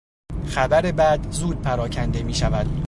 خبر 0.47 0.91
بد 0.91 1.19
زود 1.31 1.61
پراکنده 1.61 2.23
میشود. 2.23 2.65